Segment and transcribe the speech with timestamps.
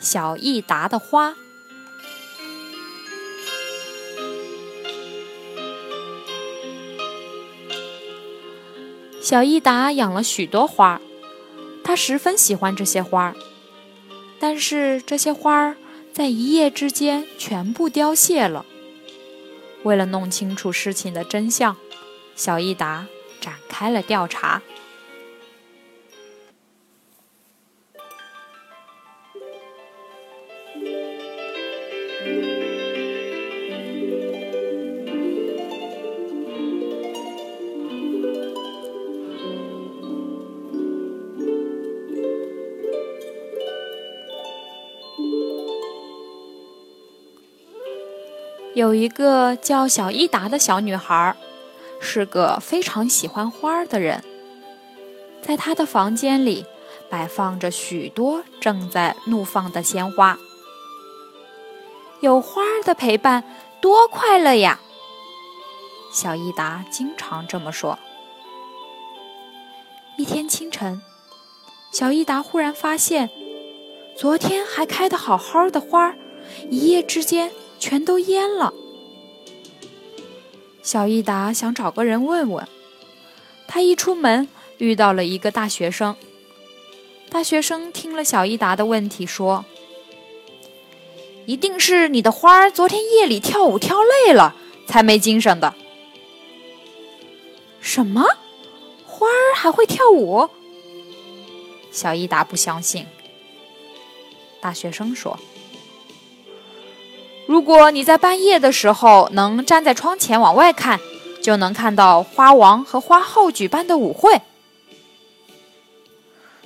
[0.00, 1.30] 小益达的花》。
[9.20, 11.00] 小益达养了许多花，
[11.84, 13.34] 他十分喜欢这些花。
[14.40, 15.76] 但是这些花儿
[16.14, 18.64] 在一夜之间全部凋谢了。
[19.82, 21.76] 为了弄清楚事情的真相，
[22.34, 23.06] 小益达
[23.38, 24.62] 展开了调查。
[48.72, 51.36] 有一个叫小伊达的小女孩，
[52.00, 54.24] 是个非常喜欢花的人。
[55.42, 56.64] 在她的房间里，
[57.10, 60.38] 摆放着许多正在怒放的鲜花。
[62.20, 63.44] 有花儿的陪伴，
[63.80, 64.80] 多快乐呀！
[66.12, 67.98] 小伊达经常这么说。
[70.16, 71.00] 一天清晨，
[71.92, 73.30] 小伊达忽然发现，
[74.16, 76.14] 昨天还开得好好的花，
[76.68, 77.50] 一夜之间。
[77.80, 78.74] 全都蔫了。
[80.82, 82.68] 小益达想找个人问问，
[83.66, 84.46] 他一出门
[84.76, 86.14] 遇到了一个大学生。
[87.30, 89.64] 大学生听了小益达的问题，说
[91.50, 94.54] ：“一定是你的花儿昨天夜里跳舞跳累了，
[94.86, 95.74] 才没精神的。”
[97.82, 98.24] 什么？
[99.04, 100.48] 花儿还会跳舞？
[101.90, 103.04] 小益达不相信。
[104.60, 105.40] 大学生说。
[107.48, 111.00] 如果你在半夜的时候能站在窗前往外看，
[111.42, 114.40] 就能看到花王和花后举办的舞会，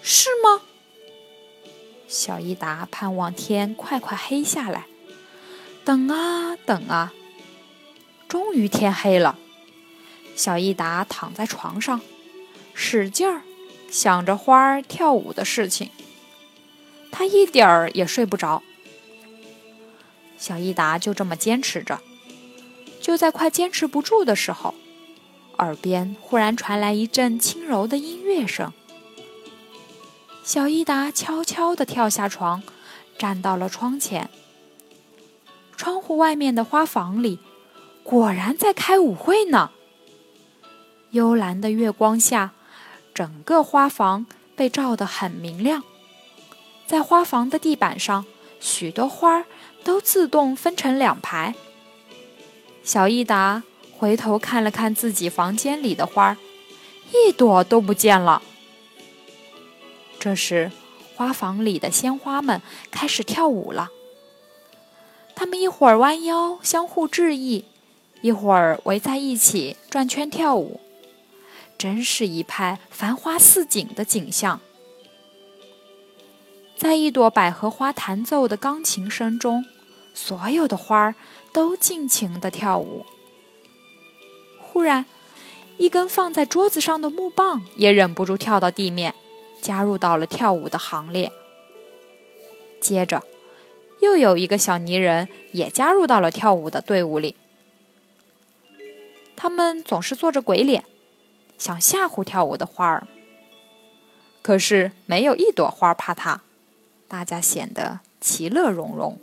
[0.00, 0.62] 是吗？
[2.10, 4.86] 小伊达盼望天快快黑下来，
[5.84, 7.12] 等啊等啊，
[8.26, 9.38] 终于天黑了。
[10.34, 12.00] 小伊达躺在床上，
[12.74, 13.42] 使劲儿
[13.88, 15.90] 想着花儿跳舞的事情，
[17.12, 18.64] 他一点儿也睡不着。
[20.36, 22.00] 小益达就这么坚持着，
[23.00, 24.74] 就在快坚持不住的时候，
[25.58, 28.72] 耳边忽然传来一阵轻柔的音乐声。
[30.42, 32.62] 小益达悄悄地跳下床，
[33.18, 34.28] 站到了窗前。
[35.76, 37.38] 窗户外面的花房里，
[38.02, 39.70] 果然在开舞会呢。
[41.10, 42.52] 幽蓝的月光下，
[43.14, 45.82] 整个花房被照得很明亮。
[46.86, 48.24] 在花房的地板上，
[48.60, 49.44] 许多花儿。
[49.82, 51.54] 都自动分成两排。
[52.84, 53.62] 小益达
[53.96, 56.36] 回头看了看自己房间里的花儿，
[57.14, 58.42] 一朵都不见了。
[60.20, 60.70] 这时，
[61.16, 62.60] 花房里的鲜花们
[62.90, 63.88] 开始跳舞了。
[65.34, 67.64] 它们一会儿弯腰相互致意，
[68.20, 70.78] 一会儿围在一起转圈跳舞，
[71.78, 74.60] 真是一派繁花似锦的景象。
[76.76, 79.64] 在一朵百合花弹奏的钢琴声中，
[80.12, 81.14] 所有的花儿
[81.50, 83.06] 都尽情地跳舞。
[84.58, 85.06] 忽然，
[85.78, 89.14] 一根放在桌子上的木棒也忍不住跳到地面，
[89.60, 91.30] 加入到了跳舞的行列。
[92.80, 93.22] 接着，
[94.00, 97.36] 又有一个小泥人也加入到了跳舞的队伍里。
[99.36, 100.84] 他们总是做着鬼脸，
[101.56, 103.06] 想吓唬跳舞的花儿。
[104.42, 106.42] 可是，没有一朵花怕他。
[107.06, 109.18] 大家显得其乐融融。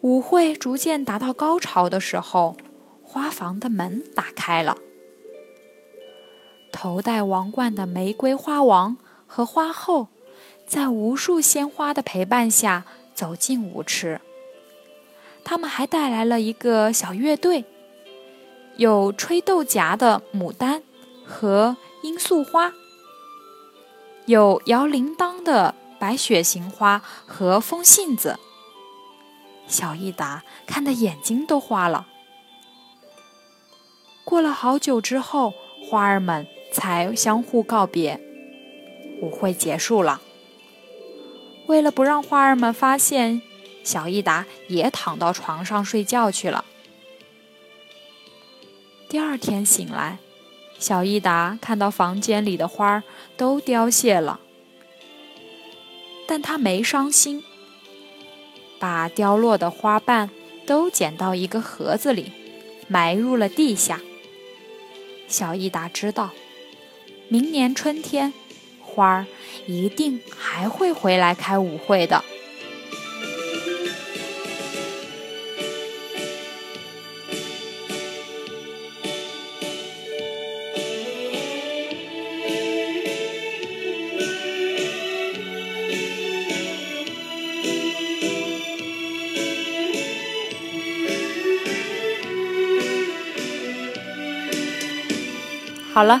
[0.00, 2.56] 舞会逐渐达到高潮的时候，
[3.04, 4.78] 花房的门打开了。
[6.82, 8.96] 头戴王冠的玫瑰花王
[9.28, 10.08] 和花后，
[10.66, 12.82] 在无数鲜花的陪伴下
[13.14, 14.20] 走进舞池。
[15.44, 17.64] 他们还带来了一个小乐队，
[18.78, 20.82] 有吹豆荚的牡丹
[21.24, 22.72] 和罂粟花。
[24.26, 28.40] 有摇铃铛的白雪型花和风信子，
[29.68, 32.08] 小益达看得眼睛都花了。
[34.24, 35.54] 过了好久之后，
[35.88, 38.18] 花儿们才相互告别，
[39.20, 40.20] 舞会结束了。
[41.66, 43.40] 为了不让花儿们发现，
[43.84, 46.64] 小益达也躺到床上睡觉去了。
[49.08, 50.18] 第二天醒来，
[50.78, 53.02] 小益达看到房间里的花儿
[53.36, 54.40] 都凋谢了，
[56.26, 57.44] 但他没伤心，
[58.78, 60.30] 把凋落的花瓣
[60.66, 62.32] 都捡到一个盒子里，
[62.88, 64.00] 埋入了地下。
[65.28, 66.30] 小益达知道，
[67.32, 68.30] 明年春天，
[68.78, 69.26] 花儿
[69.66, 72.22] 一定还会回来开舞会的。
[95.94, 96.20] 好了，